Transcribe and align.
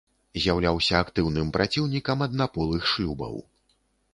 З'яўляўся 0.43 0.95
актыўным 1.03 1.51
праціўнікам 1.57 2.25
аднаполых 2.29 2.89
шлюбаў. 2.93 3.35